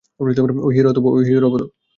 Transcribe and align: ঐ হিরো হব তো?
ঐ 0.19 0.23
হিরো 0.75 0.89
হব 1.45 1.55
তো? 1.55 1.65